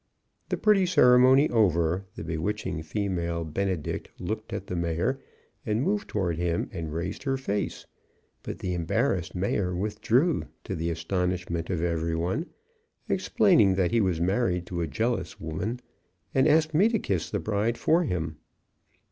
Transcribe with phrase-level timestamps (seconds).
[0.49, 5.21] The pretty ceremony over, the bewitching female benedict looked at the Mayor,
[5.63, 7.85] and moved toward him, and raised her face,
[8.41, 12.47] but the embarrassed Mayor withdrew, to the astonishment of everyone,
[13.09, 15.79] explaining that he was married to a jealous woman,
[16.33, 18.37] and asked me to kiss the bride for him.